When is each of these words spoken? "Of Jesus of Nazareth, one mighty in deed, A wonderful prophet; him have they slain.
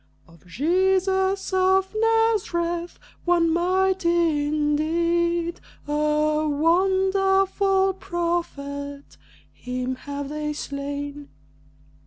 "Of 0.27 0.47
Jesus 0.47 1.53
of 1.53 1.95
Nazareth, 1.95 2.97
one 3.23 3.51
mighty 3.53 4.47
in 4.47 4.75
deed, 4.75 5.61
A 5.87 6.49
wonderful 6.49 7.93
prophet; 7.93 9.17
him 9.53 9.93
have 9.97 10.29
they 10.29 10.53
slain. 10.53 11.29